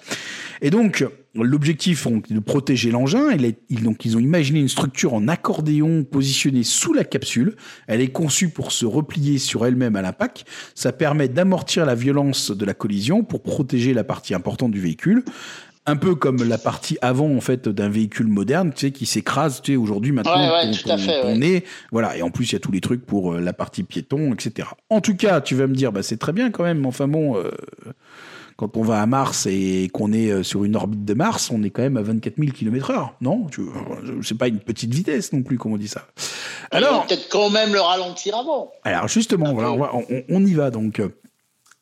Et 0.63 0.71
donc, 0.71 1.05
l'objectif 1.35 2.07
est 2.07 2.33
de 2.33 2.41
protéger 2.41 2.91
l'engin. 2.91 3.31
Ils, 3.69 3.83
donc, 3.83 4.05
ils 4.05 4.17
ont 4.17 4.21
imaginé 4.21 4.61
une 4.61 4.69
structure 4.69 5.15
en 5.15 5.29
accordéon 5.29 6.05
positionnée 6.05 6.63
sous 6.63 6.93
la 6.93 7.05
capsule. 7.05 7.57
Elle 7.87 8.01
est 8.01 8.09
conçue 8.09 8.49
pour 8.49 8.73
se 8.73 8.85
replier 8.87 9.39
sur 9.39 9.65
elle-même 9.67 9.97
à 9.97 10.03
l'impact. 10.03 10.45
Ça 10.75 10.93
permet 10.93 11.29
d'amortir 11.29 11.87
la 11.87 11.95
violence 11.95 12.51
de 12.51 12.65
la 12.65 12.75
collision 12.75 13.23
pour 13.23 13.43
protéger 13.43 13.95
la 13.95 14.05
partie 14.05 14.35
importante 14.35 14.71
du 14.71 14.81
véhicule 14.81 15.25
un 15.91 15.97
peu 15.97 16.15
comme 16.15 16.45
la 16.45 16.57
partie 16.57 16.97
avant 17.03 17.29
en 17.29 17.41
fait 17.41 17.69
d'un 17.69 17.89
véhicule 17.89 18.29
moderne, 18.29 18.73
tu 18.73 18.87
sais, 18.87 18.93
qui 18.93 19.07
s'écrase, 19.07 19.61
tu 19.61 19.73
sais, 19.73 19.77
aujourd'hui 19.77 20.13
maintenant 20.13 20.53
ouais, 20.53 20.71
on, 21.25 21.43
est, 21.43 21.65
voilà, 21.91 22.17
et 22.17 22.23
en 22.23 22.31
plus 22.31 22.51
il 22.51 22.53
y 22.53 22.57
a 22.57 22.61
tous 22.61 22.71
les 22.71 22.81
trucs 22.81 23.05
pour 23.05 23.33
euh, 23.33 23.41
la 23.41 23.53
partie 23.53 23.83
piéton, 23.83 24.33
etc. 24.33 24.69
En 24.89 25.01
tout 25.01 25.17
cas, 25.17 25.41
tu 25.41 25.57
vas 25.57 25.67
me 25.67 25.75
dire, 25.75 25.91
bah 25.91 26.03
c'est 26.03 26.17
très 26.17 26.33
bien 26.33 26.51
quand 26.51 26.63
même, 26.63 26.87
enfin 26.87 27.09
bon, 27.09 27.37
euh, 27.37 27.51
quand 28.57 28.77
on 28.77 28.83
va 28.83 29.03
à 29.03 29.07
Mars 29.07 29.47
et 29.47 29.91
qu'on 29.93 30.13
est 30.13 30.31
euh, 30.31 30.43
sur 30.45 30.63
une 30.63 30.77
orbite 30.77 31.05
de 31.05 31.15
Mars, 31.15 31.51
on 31.51 31.63
est 31.65 31.71
quand 31.71 31.83
même 31.83 31.97
à 31.97 32.03
24 32.03 32.37
000 32.39 32.53
km/h, 32.53 33.11
non? 33.21 33.49
C'est 34.23 34.39
pas 34.39 34.47
une 34.47 34.61
petite 34.61 34.95
vitesse 34.95 35.33
non 35.33 35.43
plus, 35.43 35.59
comme 35.59 35.73
on 35.73 35.77
dit 35.77 35.89
ça. 35.89 36.07
Alors, 36.71 37.05
peut-être 37.07 37.29
quand 37.29 37.51
même 37.51 37.73
le 37.73 37.81
ralentir 37.81 38.37
avant. 38.37 38.71
Alors 38.85 39.09
justement, 39.09 39.55
voilà, 39.55 39.73
on, 39.73 40.05
on, 40.29 40.47
y 40.47 40.55
va 40.55 40.71
donc. 40.71 41.03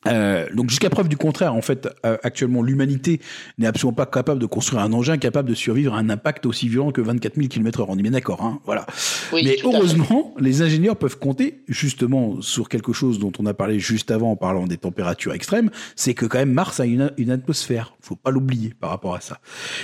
Euh, 0.07 0.45
donc 0.53 0.69
jusqu'à 0.69 0.89
preuve 0.89 1.09
du 1.09 1.17
contraire, 1.17 1.53
en 1.53 1.61
fait, 1.61 1.89
euh, 2.05 2.17
actuellement, 2.23 2.61
l'humanité 2.61 3.19
n'est 3.57 3.67
absolument 3.67 3.95
pas 3.95 4.05
capable 4.05 4.39
de 4.39 4.45
construire 4.45 4.81
un 4.81 4.93
engin 4.93 5.17
capable 5.17 5.49
de 5.49 5.55
survivre 5.55 5.93
à 5.93 5.97
un 5.97 6.09
impact 6.09 6.45
aussi 6.45 6.69
violent 6.69 6.91
que 6.91 7.01
24 7.01 7.35
000 7.35 7.47
km/h. 7.47 7.85
On 7.89 7.97
est 7.97 8.01
bien 8.01 8.11
d'accord, 8.11 8.41
hein 8.43 8.59
voilà. 8.65 8.85
Mais 9.33 9.57
heureusement, 9.63 10.33
les 10.39 10.61
ingénieurs 10.61 10.95
peuvent 10.95 11.17
compter 11.17 11.63
justement 11.67 12.41
sur 12.41 12.69
quelque 12.69 12.93
chose 12.93 13.19
dont 13.19 13.33
on 13.39 13.45
a 13.45 13.53
parlé 13.53 13.79
juste 13.79 14.09
avant 14.11 14.31
en 14.31 14.35
parlant 14.37 14.67
des 14.67 14.77
températures 14.77 15.33
extrêmes, 15.33 15.69
c'est 15.95 16.13
que 16.13 16.25
quand 16.25 16.39
même 16.39 16.53
Mars 16.53 16.79
a 16.79 16.85
une, 16.85 17.11
une 17.17 17.31
atmosphère. 17.31 17.93
Faut 17.99 18.15
pas 18.15 18.31
l'oublier 18.31 18.73
par 18.79 18.91
rapport 18.91 19.15
à 19.15 19.21
ça. 19.21 19.39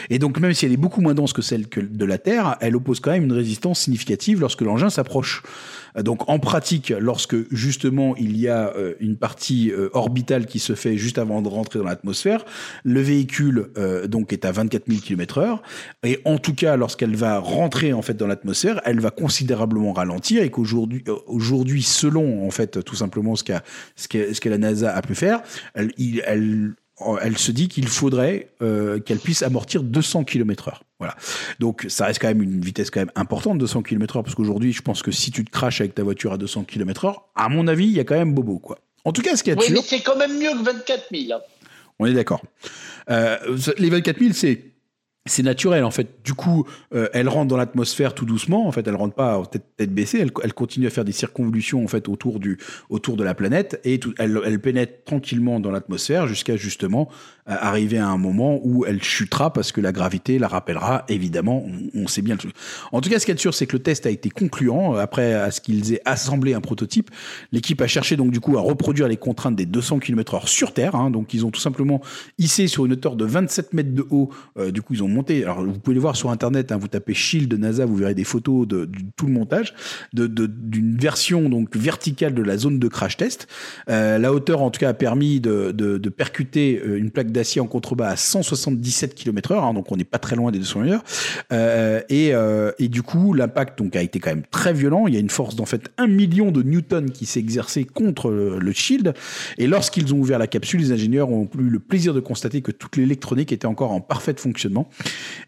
Et 0.10 0.18
donc 0.18 0.40
même 0.40 0.54
si 0.54 0.66
elle 0.66 0.72
est 0.72 0.78
beaucoup 0.78 1.02
moins 1.02 1.14
dense 1.14 1.34
que 1.34 1.42
celle 1.42 1.68
que 1.68 1.82
de 1.82 2.06
la 2.06 2.18
Terre, 2.18 2.56
elle 2.62 2.76
oppose 2.76 3.02
quand 3.02 3.12
même 3.12 3.24
une 3.24 3.34
résistance 3.34 3.82
significative 3.82 4.40
lorsque 4.40 4.62
l'engin 4.62 4.90
s'approche. 4.90 5.44
Donc 6.04 6.30
en 6.30 6.40
pratique, 6.40 6.94
lorsque 7.00 7.36
justement 7.54 8.16
il 8.18 8.38
y 8.38 8.48
a 8.48 8.74
euh, 8.76 8.96
une 9.00 9.18
partie 9.18 9.72
euh, 9.72 9.90
orbitale 9.94 10.46
qui 10.46 10.60
se 10.60 10.76
fait 10.76 10.98
juste 10.98 11.18
avant 11.18 11.42
de 11.42 11.48
rentrer 11.48 11.80
dans 11.80 11.86
l'atmosphère, 11.86 12.46
le 12.84 13.02
véhicule 13.02 13.70
euh, 13.78 14.08
donc 14.08 14.34
est 14.34 14.46
à 14.46 14.52
24 14.52 14.84
000 14.88 15.02
km/h 15.02 15.60
et 16.04 16.20
en 16.26 16.38
tout 16.38 16.54
cas 16.54 16.76
lorsqu'elle 16.76 17.16
va 17.16 17.40
rentrer 17.40 17.94
en 17.94 18.02
fait 18.02 18.16
dans 18.16 18.28
l'atmosphère, 18.28 18.82
elle 18.86 19.00
va 19.00 19.12
considérablement 19.12 19.94
ralentir 19.94 20.44
et 20.44 20.50
qu'aujourd'hui 20.50 21.04
aujourd'hui 21.28 21.82
selon 21.82 22.46
en 22.46 22.52
fait 22.52 22.84
tout 22.84 22.96
simplement 22.96 23.36
ce 23.36 23.44
qu'a 23.44 23.64
ce 23.96 24.08
que, 24.08 24.34
ce 24.34 24.42
que 24.42 24.50
la 24.50 24.58
NASA 24.58 24.94
a 24.94 25.02
pu 25.02 25.16
faire, 25.16 25.42
elle, 25.74 25.92
elle 26.26 26.74
elle 27.22 27.38
se 27.38 27.52
dit 27.52 27.68
qu'il 27.68 27.88
faudrait 27.88 28.50
euh, 28.62 29.00
qu'elle 29.00 29.20
puisse 29.20 29.44
amortir 29.44 29.84
200 29.84 30.24
km 30.24 30.70
heure. 30.70 30.84
Voilà. 31.00 31.16
Donc 31.60 31.86
ça 31.90 32.06
reste 32.06 32.22
quand 32.22 32.28
même 32.28 32.42
une 32.42 32.62
vitesse 32.62 32.90
quand 32.90 33.02
même 33.02 33.12
importante, 33.16 33.58
200 33.58 33.84
km 33.84 34.18
heure, 34.18 34.24
parce 34.24 34.36
qu'aujourd'hui, 34.36 34.72
je 34.72 34.82
pense 34.82 35.02
que 35.02 35.12
si 35.12 35.32
tu 35.32 35.44
te 35.44 35.52
craches 35.52 35.82
avec 35.82 35.94
ta 35.94 36.04
voiture 36.04 36.32
à 36.34 36.38
200 36.38 36.64
km 36.64 37.06
heure, 37.06 37.28
à 37.36 37.50
mon 37.50 37.68
avis, 37.68 37.86
il 37.86 37.92
y 37.92 38.00
a 38.00 38.06
quand 38.06 38.16
même 38.16 38.34
bobo, 38.34 38.60
quoi. 38.60 38.80
En 39.04 39.12
tout 39.12 39.22
cas, 39.22 39.36
ce 39.36 39.44
qu'il 39.44 39.54
y 39.54 39.56
a 39.56 39.60
Oui, 39.60 39.68
mais 39.72 39.82
c'est 39.82 40.02
quand 40.02 40.18
même 40.18 40.40
mieux 40.40 40.52
que 40.52 40.64
24 40.64 41.04
000. 41.12 41.40
On 42.00 42.06
est 42.06 42.14
d'accord. 42.14 42.42
Euh, 43.10 43.38
les 43.78 43.90
24 43.90 44.20
000, 44.20 44.32
c'est 44.34 44.62
c'est 45.28 45.42
naturel 45.42 45.84
en 45.84 45.90
fait. 45.90 46.24
Du 46.24 46.36
coup, 46.36 46.68
euh, 46.94 47.08
elle 47.14 47.28
rentre 47.30 47.48
dans 47.48 47.58
l'atmosphère 47.58 48.14
tout 48.14 48.26
doucement. 48.26 48.68
En 48.68 48.72
fait, 48.72 48.88
elle 48.88 48.96
rentre 48.96 49.16
pas 49.16 49.42
tête, 49.78 49.92
baissée. 49.92 50.20
Elle, 50.20 50.54
continue 50.54 50.86
à 50.86 50.92
faire 50.92 51.04
des 51.04 51.12
circonvolutions 51.12 51.84
en 51.84 51.88
fait 51.88 52.08
autour 52.08 52.40
du 52.40 52.60
autour 52.92 53.18
de 53.18 53.24
la 53.24 53.34
planète 53.34 53.82
et 53.84 54.00
elle, 54.20 54.60
pénètre 54.60 55.04
tranquillement 55.04 55.60
dans 55.60 55.72
l'atmosphère 55.72 56.28
jusqu'à 56.28 56.58
justement 56.58 57.10
euh, 57.50 57.56
arriver 57.60 57.98
à 57.98 58.08
un 58.08 58.18
moment 58.18 58.60
où 58.64 58.86
elle 58.86 59.02
chutera 59.02 59.52
parce 59.52 59.72
que 59.72 59.82
la 59.82 59.92
gravité 59.92 60.38
la 60.38 60.48
rappellera. 60.48 61.06
Évidemment, 61.10 61.66
on, 61.96 62.08
sait 62.08 62.22
bien 62.22 62.36
le 62.36 62.40
truc. 62.40 62.56
En 62.92 63.02
tout 63.02 63.10
cas, 63.10 63.18
ce 63.18 63.26
qui 63.26 63.32
est 63.32 63.40
sûr, 63.40 63.54
c'est 63.56 63.66
que 63.66 63.78
le 63.78 63.82
test 63.82 64.06
a 64.06 64.12
été 64.12 64.30
concluant. 64.30 64.94
Après, 64.94 65.34
à 65.34 65.50
ce 65.50 65.60
qu'ils 65.60 65.94
aient 65.94 66.02
assemblé 66.06 66.54
un 66.54 66.62
prototype, 66.62 67.10
l'équipe 67.52 67.82
a 67.82 67.88
cherché 67.88 68.16
donc 68.16 68.30
du 68.30 68.40
coup 68.40 68.60
à 68.60 68.62
reproduire 68.62 69.08
les 69.08 69.18
contraintes 69.18 69.56
des 69.56 69.66
200 69.66 70.00
km/h 70.00 70.48
sur 70.48 70.72
Terre. 70.72 70.94
Hein. 70.96 71.10
Donc, 71.10 71.34
ils 71.34 71.48
ont 71.48 71.52
tout 71.52 71.62
simplement 71.62 72.02
hissé 72.38 72.68
sur 72.68 72.86
une 72.86 72.94
hauteur 72.94 73.16
de 73.16 73.26
27 73.26 73.74
mètres 73.74 73.94
de 73.94 74.06
haut. 74.12 74.30
Euh, 74.60 74.70
du 74.70 74.84
coup, 74.84 74.94
ils 74.94 75.04
ont 75.04 75.15
alors, 75.44 75.64
vous 75.64 75.80
pouvez 75.80 75.96
le 75.96 76.02
voir 76.02 76.16
sur 76.16 76.30
Internet, 76.30 76.72
hein, 76.72 76.78
vous 76.78 76.88
tapez 76.88 77.14
Shield 77.14 77.54
NASA, 77.54 77.86
vous 77.86 77.96
verrez 77.96 78.16
des 78.16 78.24
photos 78.24 78.68
de, 78.68 78.90
tout 79.16 79.28
le 79.28 79.34
montage, 79.34 79.74
d'une 80.14 80.28
de, 80.28 81.02
version 81.02 81.50
donc 81.50 81.76
verticale 81.76 82.34
de 82.34 82.42
la 82.42 82.58
zone 82.58 82.80
de 82.80 82.88
crash 82.88 83.18
test. 83.18 83.48
Euh, 83.90 84.18
la 84.18 84.34
hauteur, 84.34 84.62
en 84.62 84.70
tout 84.72 84.80
cas, 84.80 84.90
a 84.90 84.94
permis 84.94 85.40
de, 85.40 85.72
de 85.72 86.10
percuter 86.10 86.82
euh, 86.86 86.98
une 86.98 87.12
plaque 87.12 87.32
d'acier 87.32 87.62
en 87.62 87.68
contrebas 87.68 88.10
à 88.10 88.16
177 88.16 89.16
km/h, 89.16 89.64
hein, 89.64 89.74
donc 89.74 89.92
on 89.92 89.98
n'est 89.98 90.04
pas 90.04 90.20
très 90.20 90.36
loin 90.36 90.52
des 90.52 90.60
200 90.60 90.88
heures. 90.88 91.04
Euh, 91.52 92.02
et, 92.10 92.34
euh, 92.34 92.72
et 92.80 92.88
du 92.88 93.04
coup, 93.04 93.34
l'impact 93.34 93.78
donc 93.80 93.96
a 93.96 94.02
été 94.02 94.20
quand 94.20 94.30
même 94.30 94.44
très 94.50 94.74
violent. 94.74 95.08
Il 95.08 95.14
y 95.14 95.18
a 95.18 95.20
une 95.20 95.30
force 95.30 95.56
d'en 95.56 95.66
fait 95.66 95.90
1 95.98 96.08
million 96.08 96.52
de 96.52 96.64
newtons 96.64 97.08
qui 97.14 97.26
s'est 97.26 97.40
exercée 97.40 97.84
contre 97.84 98.30
le, 98.30 98.60
le 98.60 98.72
Shield. 98.72 99.14
Et 99.58 99.68
lorsqu'ils 99.68 100.14
ont 100.14 100.18
ouvert 100.18 100.40
la 100.40 100.48
capsule, 100.48 100.82
les 100.82 100.92
ingénieurs 100.92 101.30
ont 101.30 101.50
eu 101.58 101.70
le 101.70 101.80
plaisir 101.80 102.14
de 102.14 102.20
constater 102.20 102.62
que 102.62 102.72
toute 102.72 102.98
l'électronique 102.98 103.52
était 103.52 103.68
encore 103.68 103.92
en 103.92 104.02
parfait 104.02 104.34
fonctionnement 104.40 104.90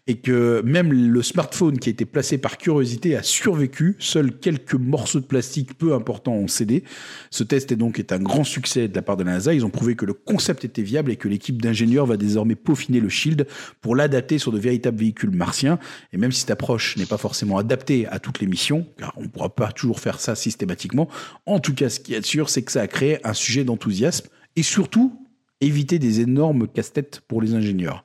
et 0.08 0.16
que 0.16 0.62
même 0.64 0.92
le 0.92 1.22
smartphone 1.22 1.78
qui 1.78 1.90
a 1.90 1.92
été 1.92 2.06
placé 2.06 2.38
par 2.38 2.56
curiosité 2.56 3.14
a 3.14 3.22
survécu. 3.22 3.96
Seuls 3.98 4.32
quelques 4.32 4.74
morceaux 4.74 5.20
de 5.20 5.26
plastique 5.26 5.76
peu 5.76 5.94
importants 5.94 6.32
ont 6.32 6.48
cédé. 6.48 6.82
Ce 7.30 7.44
test 7.44 7.72
est 7.72 7.76
donc 7.76 7.98
est 7.98 8.10
un 8.12 8.18
grand 8.18 8.44
succès 8.44 8.88
de 8.88 8.94
la 8.94 9.02
part 9.02 9.18
de 9.18 9.24
la 9.24 9.32
NASA. 9.32 9.52
Ils 9.52 9.66
ont 9.66 9.70
prouvé 9.70 9.96
que 9.96 10.06
le 10.06 10.14
concept 10.14 10.64
était 10.64 10.82
viable 10.82 11.12
et 11.12 11.16
que 11.16 11.28
l'équipe 11.28 11.60
d'ingénieurs 11.60 12.06
va 12.06 12.16
désormais 12.16 12.54
peaufiner 12.54 13.00
le 13.00 13.10
Shield 13.10 13.46
pour 13.82 13.96
l'adapter 13.96 14.38
sur 14.38 14.50
de 14.50 14.58
véritables 14.58 14.98
véhicules 14.98 15.30
martiens. 15.30 15.78
Et 16.14 16.16
même 16.16 16.32
si 16.32 16.40
cette 16.40 16.50
approche 16.50 16.96
n'est 16.96 17.06
pas 17.06 17.18
forcément 17.18 17.58
adaptée 17.58 18.06
à 18.06 18.18
toutes 18.18 18.40
les 18.40 18.46
missions, 18.46 18.86
car 18.96 19.12
on 19.16 19.22
ne 19.22 19.28
pourra 19.28 19.54
pas 19.54 19.72
toujours 19.72 20.00
faire 20.00 20.20
ça 20.20 20.34
systématiquement, 20.34 21.08
en 21.44 21.60
tout 21.60 21.74
cas, 21.74 21.90
ce 21.90 22.00
qui 22.00 22.14
est 22.14 22.24
sûr, 22.24 22.48
c'est 22.48 22.62
que 22.62 22.72
ça 22.72 22.80
a 22.80 22.86
créé 22.86 23.18
un 23.26 23.34
sujet 23.34 23.64
d'enthousiasme 23.64 24.28
et 24.56 24.62
surtout 24.62 25.27
éviter 25.60 25.98
des 25.98 26.20
énormes 26.20 26.68
casse-têtes 26.68 27.20
pour 27.26 27.42
les 27.42 27.54
ingénieurs. 27.54 28.04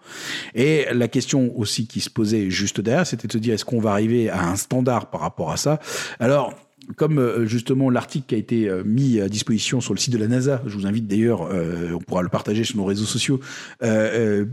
Et 0.56 0.86
la 0.92 1.08
question 1.08 1.58
aussi 1.58 1.88
qui 1.88 2.00
se 2.00 2.10
posait 2.10 2.50
juste 2.50 2.82
derrière, 2.82 3.06
c'était 3.06 3.28
de 3.28 3.34
se 3.34 3.38
dire 3.38 3.54
est-ce 3.54 3.66
qu'on 3.66 3.80
va 3.80 3.92
arriver 3.92 4.30
à 4.30 4.48
un 4.48 4.56
standard 4.56 5.10
par 5.10 5.22
rapport 5.22 5.52
à 5.52 5.58
ça? 5.58 5.80
Alors, 6.20 6.54
comme 6.96 7.20
euh, 7.20 7.46
justement 7.46 7.90
l'article 7.90 8.26
qui 8.28 8.36
a 8.36 8.38
été 8.38 8.68
euh, 8.68 8.84
mis 8.84 9.20
à 9.22 9.30
disposition 9.30 9.82
sur 9.82 9.94
le 9.94 10.00
site 10.00 10.14
de 10.14 10.18
la 10.18 10.28
NASA, 10.28 10.62
je 10.66 10.76
vous 10.76 10.86
invite 10.86 11.08
d'ailleurs, 11.08 11.48
euh, 11.52 11.92
on 11.94 12.00
pourra 12.00 12.24
le 12.24 12.30
partager 12.30 12.64
sur 12.64 12.78
nos 12.78 12.86
réseaux 12.86 13.06
sociaux, 13.06 13.40
euh, 13.84 14.46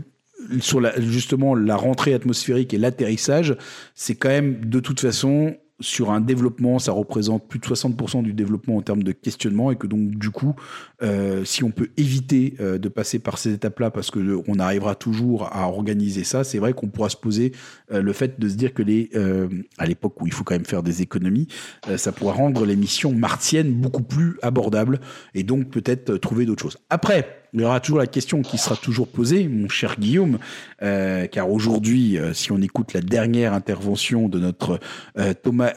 sur 0.59 0.81
la, 0.81 0.99
justement 0.99 1.55
la 1.55 1.75
rentrée 1.75 2.13
atmosphérique 2.13 2.73
et 2.73 2.77
l'atterrissage, 2.77 3.55
c'est 3.95 4.15
quand 4.15 4.29
même 4.29 4.65
de 4.65 4.79
toute 4.79 4.99
façon 4.99 5.55
sur 5.81 6.11
un 6.11 6.21
développement, 6.21 6.79
ça 6.79 6.91
représente 6.91 7.47
plus 7.47 7.59
de 7.59 7.65
60% 7.65 8.23
du 8.23 8.33
développement 8.33 8.77
en 8.77 8.81
termes 8.81 9.03
de 9.03 9.11
questionnement 9.11 9.71
et 9.71 9.75
que 9.75 9.87
donc 9.87 10.11
du 10.11 10.29
coup, 10.29 10.55
euh, 11.03 11.43
si 11.45 11.63
on 11.63 11.71
peut 11.71 11.89
éviter 11.97 12.55
euh, 12.59 12.77
de 12.77 12.89
passer 12.89 13.19
par 13.19 13.37
ces 13.37 13.53
étapes-là 13.53 13.91
parce 13.91 14.11
que 14.11 14.41
on 14.47 14.59
arrivera 14.59 14.95
toujours 14.95 15.49
à 15.51 15.67
organiser 15.67 16.23
ça, 16.23 16.43
c'est 16.43 16.59
vrai 16.59 16.73
qu'on 16.73 16.87
pourra 16.87 17.09
se 17.09 17.17
poser 17.17 17.51
euh, 17.91 18.01
le 18.01 18.13
fait 18.13 18.39
de 18.39 18.49
se 18.49 18.55
dire 18.55 18.73
que 18.73 18.83
les, 18.83 19.09
euh, 19.15 19.47
à 19.77 19.85
l'époque 19.85 20.21
où 20.21 20.27
il 20.27 20.33
faut 20.33 20.43
quand 20.43 20.55
même 20.55 20.65
faire 20.65 20.83
des 20.83 21.01
économies, 21.01 21.47
euh, 21.89 21.97
ça 21.97 22.11
pourra 22.11 22.33
rendre 22.33 22.65
les 22.65 22.75
missions 22.75 23.13
martiennes 23.13 23.73
beaucoup 23.73 24.03
plus 24.03 24.37
abordables 24.41 24.99
et 25.33 25.43
donc 25.43 25.69
peut-être 25.69 26.17
trouver 26.17 26.45
d'autres 26.45 26.63
choses. 26.63 26.77
Après, 26.89 27.40
il 27.53 27.61
y 27.61 27.65
aura 27.65 27.81
toujours 27.81 27.99
la 27.99 28.07
question 28.07 28.41
qui 28.41 28.57
sera 28.57 28.77
toujours 28.77 29.07
posée, 29.07 29.47
mon 29.49 29.67
cher 29.67 29.97
Guillaume, 29.99 30.39
euh, 30.83 31.27
car 31.27 31.49
aujourd'hui, 31.49 32.17
euh, 32.17 32.33
si 32.33 32.51
on 32.51 32.61
écoute 32.61 32.93
la 32.93 33.01
dernière 33.01 33.53
intervention 33.53 34.29
de 34.29 34.39
notre 34.39 34.79
euh, 35.17 35.33
Thomas 35.33 35.73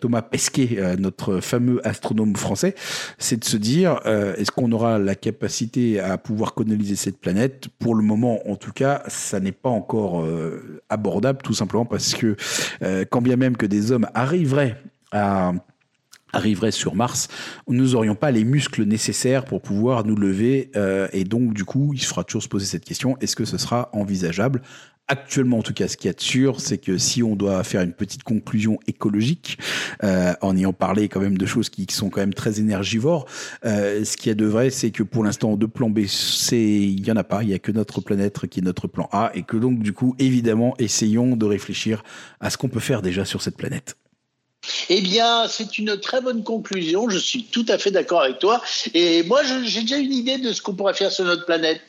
Thomas 0.00 0.22
Pesquet, 0.22 0.96
notre 0.98 1.40
fameux 1.40 1.86
astronome 1.86 2.36
français, 2.36 2.74
c'est 3.18 3.38
de 3.38 3.44
se 3.44 3.56
dire 3.56 4.00
est-ce 4.06 4.50
qu'on 4.50 4.70
aura 4.72 4.98
la 4.98 5.14
capacité 5.14 6.00
à 6.00 6.18
pouvoir 6.18 6.54
coloniser 6.54 6.96
cette 6.96 7.18
planète? 7.18 7.68
Pour 7.78 7.94
le 7.94 8.02
moment, 8.02 8.40
en 8.48 8.56
tout 8.56 8.72
cas, 8.72 9.02
ça 9.08 9.40
n'est 9.40 9.52
pas 9.52 9.70
encore 9.70 10.24
abordable, 10.88 11.40
tout 11.42 11.54
simplement 11.54 11.84
parce 11.84 12.14
que 12.14 12.36
quand 13.10 13.22
bien 13.22 13.36
même 13.36 13.56
que 13.56 13.66
des 13.66 13.92
hommes 13.92 14.06
arriveraient 14.14 14.76
à 15.12 15.52
arriverait 16.36 16.70
sur 16.70 16.94
Mars, 16.94 17.28
nous 17.68 17.92
n'aurions 17.92 18.14
pas 18.14 18.30
les 18.30 18.44
muscles 18.44 18.84
nécessaires 18.84 19.44
pour 19.44 19.60
pouvoir 19.60 20.04
nous 20.04 20.16
lever. 20.16 20.70
Euh, 20.76 21.08
et 21.12 21.24
donc, 21.24 21.54
du 21.54 21.64
coup, 21.64 21.92
il 21.94 22.04
faudra 22.04 22.24
toujours 22.24 22.42
se 22.42 22.48
poser 22.48 22.66
cette 22.66 22.84
question, 22.84 23.16
est-ce 23.20 23.36
que 23.36 23.44
ce 23.44 23.58
sera 23.58 23.90
envisageable? 23.92 24.62
Actuellement, 25.08 25.58
en 25.58 25.62
tout 25.62 25.72
cas, 25.72 25.86
ce 25.86 25.96
qu'il 25.96 26.08
y 26.08 26.10
a 26.10 26.14
de 26.14 26.20
sûr, 26.20 26.60
c'est 26.60 26.78
que 26.78 26.98
si 26.98 27.22
on 27.22 27.36
doit 27.36 27.62
faire 27.62 27.80
une 27.82 27.92
petite 27.92 28.24
conclusion 28.24 28.80
écologique, 28.88 29.56
euh, 30.02 30.34
en 30.40 30.56
ayant 30.56 30.72
parlé 30.72 31.08
quand 31.08 31.20
même 31.20 31.38
de 31.38 31.46
choses 31.46 31.68
qui, 31.68 31.86
sont 31.90 32.10
quand 32.10 32.20
même 32.20 32.34
très 32.34 32.58
énergivores, 32.58 33.26
euh, 33.64 34.04
ce 34.04 34.16
qu'il 34.16 34.30
y 34.30 34.32
a 34.32 34.34
de 34.34 34.46
vrai, 34.46 34.70
c'est 34.70 34.90
que 34.90 35.04
pour 35.04 35.22
l'instant, 35.22 35.56
de 35.56 35.66
plan 35.66 35.90
B, 35.90 36.00
il 36.50 37.06
y 37.06 37.12
en 37.12 37.16
a 37.16 37.22
pas. 37.22 37.44
Il 37.44 37.50
y 37.50 37.54
a 37.54 37.60
que 37.60 37.70
notre 37.70 38.00
planète 38.00 38.48
qui 38.48 38.58
est 38.58 38.64
notre 38.64 38.88
plan 38.88 39.08
A, 39.12 39.30
et 39.34 39.44
que 39.44 39.56
donc, 39.56 39.78
du 39.78 39.92
coup, 39.92 40.16
évidemment, 40.18 40.74
essayons 40.80 41.36
de 41.36 41.46
réfléchir 41.46 42.02
à 42.40 42.50
ce 42.50 42.56
qu'on 42.56 42.68
peut 42.68 42.80
faire 42.80 43.00
déjà 43.00 43.24
sur 43.24 43.42
cette 43.42 43.56
planète. 43.56 43.96
Eh 44.88 45.00
bien, 45.00 45.48
c'est 45.48 45.78
une 45.78 45.98
très 45.98 46.20
bonne 46.20 46.42
conclusion. 46.42 47.08
Je 47.08 47.18
suis 47.18 47.44
tout 47.44 47.66
à 47.68 47.78
fait 47.78 47.90
d'accord 47.90 48.22
avec 48.22 48.38
toi. 48.38 48.62
Et 48.94 49.22
moi, 49.24 49.42
j'ai 49.64 49.82
déjà 49.82 49.96
une 49.96 50.12
idée 50.12 50.38
de 50.38 50.52
ce 50.52 50.62
qu'on 50.62 50.74
pourrait 50.74 50.94
faire 50.94 51.12
sur 51.12 51.24
notre 51.24 51.44
planète. 51.44 51.80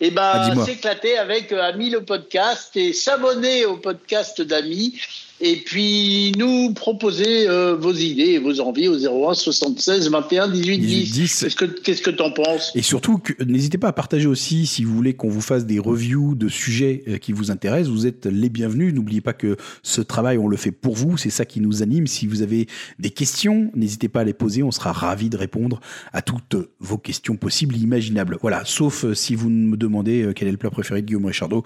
Eh 0.00 0.10
ben, 0.10 0.32
ah, 0.34 0.64
s'éclater 0.64 1.16
avec 1.18 1.52
euh, 1.52 1.62
Ami 1.62 1.88
le 1.88 2.04
podcast 2.04 2.76
et 2.76 2.92
s'abonner 2.92 3.64
au 3.64 3.76
podcast 3.76 4.42
d'Ami 4.42 4.98
et 5.44 5.56
puis 5.56 6.32
nous 6.38 6.72
proposer 6.72 7.46
euh, 7.48 7.76
vos 7.76 7.92
idées 7.92 8.32
et 8.32 8.38
vos 8.38 8.60
envies 8.60 8.88
au 8.88 8.96
01 8.96 9.34
76 9.34 10.10
21 10.10 10.48
18 10.48 10.78
10. 10.78 11.12
10. 11.12 11.40
Qu'est-ce 11.40 11.56
que 11.56 11.64
qu'est-ce 11.66 12.00
que 12.00 12.10
t'en 12.10 12.30
penses? 12.30 12.72
Et 12.74 12.80
surtout, 12.80 13.20
n'hésitez 13.46 13.76
pas 13.76 13.88
à 13.88 13.92
partager 13.92 14.26
aussi 14.26 14.66
si 14.66 14.84
vous 14.84 14.94
voulez 14.94 15.12
qu'on 15.12 15.28
vous 15.28 15.42
fasse 15.42 15.66
des 15.66 15.78
reviews 15.78 16.34
de 16.34 16.48
sujets 16.48 17.04
euh, 17.08 17.18
qui 17.18 17.32
vous 17.32 17.50
intéressent. 17.50 17.92
Vous 17.92 18.06
êtes 18.06 18.24
les 18.24 18.48
bienvenus. 18.48 18.94
N'oubliez 18.94 19.20
pas 19.20 19.34
que 19.34 19.58
ce 19.82 20.00
travail, 20.00 20.38
on 20.38 20.48
le 20.48 20.56
fait 20.56 20.72
pour 20.72 20.94
vous. 20.94 21.18
C'est 21.18 21.30
ça 21.30 21.44
qui 21.44 21.60
nous 21.60 21.82
anime. 21.82 22.06
Si 22.06 22.26
vous 22.26 22.40
avez 22.40 22.66
des 22.98 23.10
questions, 23.10 23.70
n'hésitez 23.74 24.08
pas 24.08 24.20
à 24.20 24.24
les 24.24 24.32
poser. 24.32 24.62
On 24.62 24.70
sera 24.70 24.92
ravis 24.92 25.28
de 25.28 25.36
répondre 25.36 25.80
à 26.14 26.22
toutes 26.22 26.56
vos 26.80 26.96
questions 26.96 27.36
possibles, 27.36 27.76
imaginables. 27.76 28.38
Voilà, 28.40 28.62
sauf 28.64 29.04
euh, 29.04 29.12
si 29.12 29.34
vous 29.34 29.50
me 29.50 29.76
demandez 29.76 30.32
quel 30.34 30.48
est 30.48 30.52
le 30.52 30.56
plat 30.56 30.70
préféré 30.70 31.02
de 31.02 31.06
Guillaume 31.06 31.26
Richardot. 31.26 31.64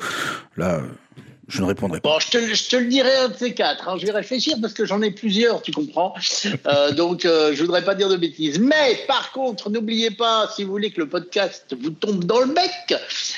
Là 0.56 0.82
je 1.48 1.62
ne 1.62 1.66
répondrai 1.66 2.00
pas. 2.00 2.10
Bon, 2.10 2.18
je 2.18 2.30
te, 2.30 2.54
je 2.54 2.68
te 2.68 2.76
le 2.76 2.86
dirai 2.86 3.14
un 3.24 3.28
de 3.30 3.34
ces 3.34 3.54
quatre. 3.54 3.88
Hein. 3.88 3.96
Je 3.98 4.04
vais 4.04 4.12
réfléchir 4.12 4.56
parce 4.60 4.74
que 4.74 4.84
j'en 4.84 5.00
ai 5.00 5.10
plusieurs, 5.10 5.62
tu 5.62 5.72
comprends. 5.72 6.14
Euh, 6.66 6.92
donc, 6.92 7.24
euh, 7.24 7.54
je 7.54 7.62
voudrais 7.62 7.84
pas 7.84 7.94
dire 7.94 8.08
de 8.10 8.16
bêtises. 8.16 8.58
Mais 8.58 9.00
par 9.06 9.32
contre, 9.32 9.70
n'oubliez 9.70 10.10
pas, 10.10 10.50
si 10.54 10.64
vous 10.64 10.70
voulez 10.70 10.90
que 10.90 11.00
le 11.00 11.08
podcast 11.08 11.74
vous 11.80 11.90
tombe 11.90 12.24
dans 12.24 12.40
le 12.40 12.52
bec, 12.52 12.94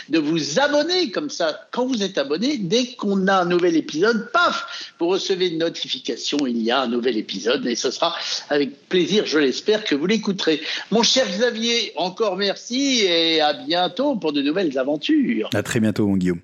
de 0.08 0.18
vous 0.18 0.58
abonner. 0.58 1.10
Comme 1.10 1.30
ça, 1.30 1.68
quand 1.70 1.86
vous 1.86 2.02
êtes 2.02 2.18
abonné, 2.18 2.58
dès 2.58 2.86
qu'on 2.94 3.28
a 3.28 3.42
un 3.42 3.44
nouvel 3.44 3.76
épisode, 3.76 4.30
paf, 4.32 4.92
vous 4.98 5.06
recevez 5.06 5.48
une 5.48 5.58
notification. 5.58 6.38
Il 6.46 6.60
y 6.62 6.70
a 6.70 6.82
un 6.82 6.88
nouvel 6.88 7.16
épisode 7.16 7.64
et 7.66 7.76
ce 7.76 7.90
sera 7.90 8.16
avec 8.48 8.88
plaisir, 8.88 9.24
je 9.26 9.38
l'espère, 9.38 9.84
que 9.84 9.94
vous 9.94 10.06
l'écouterez. 10.06 10.60
Mon 10.90 11.04
cher 11.04 11.26
Xavier, 11.28 11.92
encore 11.96 12.36
merci 12.36 13.02
et 13.04 13.40
à 13.40 13.52
bientôt 13.52 14.16
pour 14.16 14.32
de 14.32 14.42
nouvelles 14.42 14.76
aventures. 14.78 15.48
À 15.54 15.62
très 15.62 15.78
bientôt, 15.78 16.06
mon 16.06 16.16
Guillaume. 16.16 16.40